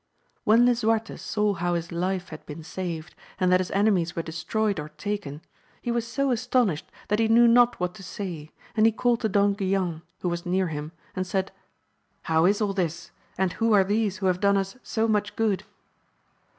[0.45, 4.79] When Lisuarte saw how his life had been saved, and that his enemies were destroyed
[4.79, 5.43] or taken,
[5.79, 9.29] he was so astonished that he knew not what to say, and he called to
[9.29, 11.51] Don Guilan, who was near him, and said,
[12.23, 14.87] How is all this, and who are these who have done us AMADIS OF GADL.
[14.87, 15.63] 235 so much good